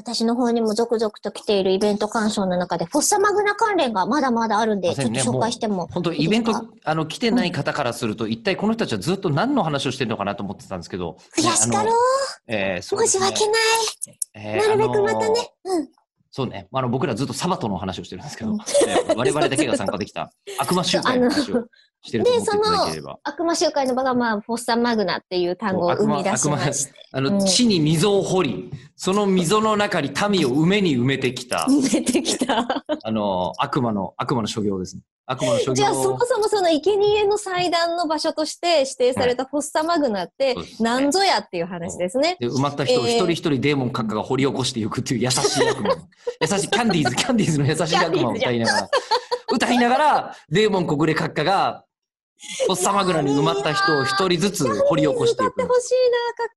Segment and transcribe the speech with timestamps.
[0.00, 6.52] 私の方にも続々と来ているイベント鑑賞の中で、フォッサマグナ関連がまだまだあるんで、ちょっと紹介しても本当イベント、
[6.84, 11.18] あの、来てない方からすると、一体この人たちはずっと何の話をしてるのかなと思ってたんですけど。
[11.36, 11.94] 悔しかろう。
[12.46, 13.56] えー、申し訳ない。
[14.34, 15.34] えー、なるべくまたね。
[15.64, 15.88] うん。
[16.30, 16.66] そうね。
[16.72, 18.56] あの、僕らずっとサバトの話をしてるんですけど、
[18.86, 21.66] えー、我々だけが参加できた悪魔集会の話を
[22.02, 23.18] してると思っていただければ。
[23.24, 26.92] 悪魔集会の場が、まあ、フォッサマグナっていう単語を生み出しまして。
[27.12, 31.66] あの、うん、地に溝を掘り、その溝の中に民を埋めに埋めてきた。
[31.68, 32.84] 埋めてきた。
[33.02, 35.02] あの、悪魔の、悪魔の所業ですね。
[35.26, 35.74] 悪魔の所業。
[35.74, 42.36] じゃあ、そもそもその生贄の祭壇の場所として指定されたフォッサマグナって、何ぞやっていう話ですね。
[42.40, 45.90] で、埋まった人を一人一人デーモン閣下が掘り起こしていくっていう優しい悪魔。
[46.40, 48.90] 優しい、キャンディーズ、キャンディーズの優しい悪魔を歌いながら、
[49.52, 51.84] 歌いながら、デーモン国連閣下が、
[52.66, 55.50] フォッサマグナに埋まった人を一人ずつ掘り起こしていく。
[55.50, 55.94] ってほしい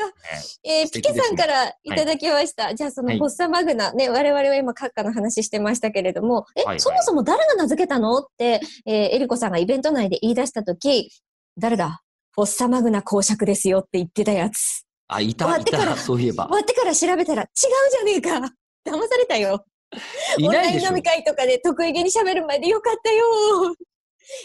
[0.00, 0.48] な、閣下。
[0.64, 2.64] えー、ピケさんからいただきました。
[2.64, 11.10] はい、じゃあそのフォッサマグナ、ね、我々は今閣下の話してましたけれども、え、はいはい、そもそも誰が名付けたのって、えー、エリコさんがイベント内で言い出したとき、
[11.56, 12.02] 誰だ？
[12.32, 14.84] フォッサマグナ公爵ですよって言ってたやつ。
[15.06, 16.46] あ、いた、いた、そういえば。
[16.46, 17.48] 終わってから調べたら違う
[17.90, 18.30] じゃねえか。
[18.84, 19.64] 騙されたよ。
[20.36, 20.88] いないでしょ。
[20.88, 23.24] オンライン飲み会とかで得意げに喋る前でよかったよ。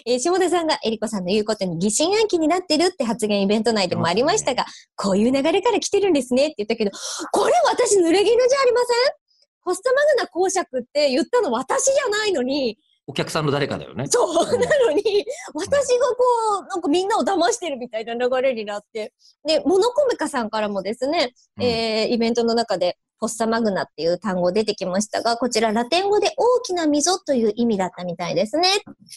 [0.05, 6.91] えー、下田さんがエリコさんの言うことに疑心暗鬼になってるって発言イベント内でもありましたが、こういう流れから来てるんですねって言ったけど、
[7.31, 9.13] これ私濡れ衣じゃありません？
[9.61, 14.05] ホストマグナ公爵って言ったの私じゃないのに、お客さんの誰かだよね。
[14.07, 16.23] そう、なのに、私がこ
[16.63, 19.13] う、なんかみんなを騙してるみたいな流れになって。
[19.45, 28.67] で、モノコメカさんからもですね、うん、えー、イベントの中で、フォッサマグナっていう単語出てきましたが、こちらラテン語で大きな溝という意味だったみたいですね。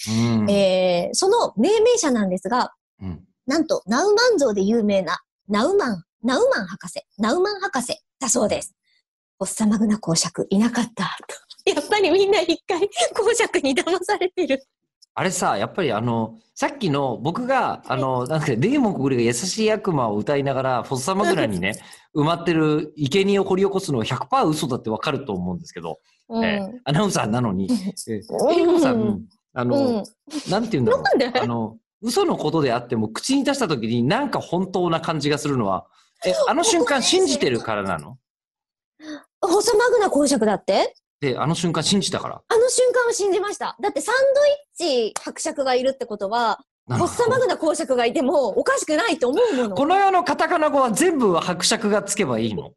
[0.08, 2.70] うん、えー、その命名者なんですが、
[3.02, 5.18] うん、なんと、ナウマン像で有名な、
[5.48, 8.76] ナウマン、ナウマン博士、ナウマン博士だそうです。
[9.40, 11.16] フォッサマグナ公爵いなかった。
[11.68, 14.62] やっぱりみんな一回公爵に騙されてる。
[15.18, 21.72] あれさ、やっぱりあの、さっきの僕が、あの、なんかデーモン国が優しい悪魔を歌いながら、フォッサマグナにね、
[22.14, 27.64] 埋まってる生贄を掘り起こすのは100%嘘だってわかると思うんですけど、うん、えー、アナウンサーなのに、
[28.08, 30.04] えー、エリコさん、あの、うん、
[30.50, 31.02] なんて言うんだろう。
[31.42, 35.86] あの、嘘のことであっても、口に出した時になんか本当な感じがするのは、
[36.26, 38.18] え、あの瞬間信じてるからなの？
[39.40, 40.94] フォッサマグナ公爵だって？
[41.20, 42.42] で、あの瞬間信じたから。
[42.46, 43.76] あの瞬間を信じました。
[43.80, 44.14] だってサン
[44.78, 49.76] ドイッチ伯爵がいるってことは、ホッサマグナ公爵がいてもおかしくないと思うもの。
[49.76, 52.72] この世のカタカナ語は全部伯爵がつけばいいの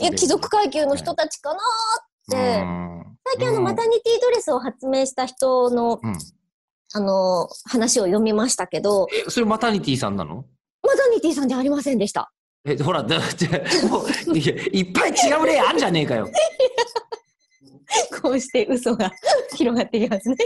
[0.00, 1.60] いや、貴族階級の人たちかなっ
[2.30, 2.64] て。
[3.26, 6.18] 最近あの、マタニティドレスを発明した人の、うん、
[6.92, 9.08] あの、話を読みましたけど。
[9.12, 10.44] え、それマタニティさんなの？
[10.82, 12.30] マタニティさんじゃありませんでした。
[12.66, 16.28] え、ほら、だもういや、いっぱい違う例あんじゃねえかよ。
[18.34, 19.12] こうして嘘が
[19.56, 20.36] 広がっていますね。